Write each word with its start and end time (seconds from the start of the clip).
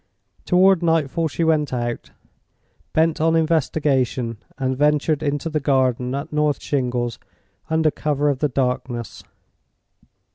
Toward 0.45 0.81
nightfall 0.81 1.27
she 1.27 1.43
went 1.43 1.71
out, 1.71 2.09
bent 2.91 3.21
on 3.21 3.35
investigation, 3.35 4.39
and 4.57 4.75
ventured 4.75 5.21
into 5.21 5.47
the 5.47 5.59
garden 5.59 6.15
at 6.15 6.33
North 6.33 6.59
Shingles 6.59 7.19
under 7.69 7.91
cover 7.91 8.27
of 8.27 8.39
the 8.39 8.49
darkness. 8.49 9.23